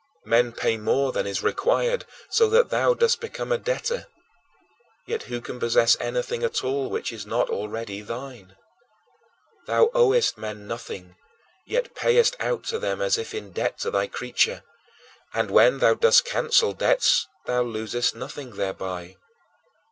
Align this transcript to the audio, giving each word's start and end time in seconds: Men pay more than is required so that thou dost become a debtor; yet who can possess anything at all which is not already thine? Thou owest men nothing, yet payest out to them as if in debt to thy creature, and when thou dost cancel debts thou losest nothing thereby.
Men 0.25 0.51
pay 0.51 0.77
more 0.77 1.11
than 1.11 1.27
is 1.27 1.43
required 1.43 2.05
so 2.27 2.49
that 2.49 2.71
thou 2.71 2.95
dost 2.95 3.19
become 3.21 3.51
a 3.51 3.59
debtor; 3.59 4.07
yet 5.05 5.21
who 5.29 5.39
can 5.39 5.59
possess 5.59 5.95
anything 5.99 6.43
at 6.43 6.63
all 6.63 6.89
which 6.89 7.13
is 7.13 7.27
not 7.27 7.51
already 7.51 8.01
thine? 8.01 8.55
Thou 9.67 9.91
owest 9.93 10.39
men 10.39 10.65
nothing, 10.65 11.17
yet 11.67 11.93
payest 11.93 12.35
out 12.39 12.63
to 12.63 12.79
them 12.79 12.99
as 12.99 13.19
if 13.19 13.35
in 13.35 13.51
debt 13.51 13.77
to 13.81 13.91
thy 13.91 14.07
creature, 14.07 14.63
and 15.35 15.51
when 15.51 15.77
thou 15.77 15.93
dost 15.93 16.25
cancel 16.25 16.73
debts 16.73 17.27
thou 17.45 17.61
losest 17.61 18.15
nothing 18.15 18.55
thereby. 18.55 19.17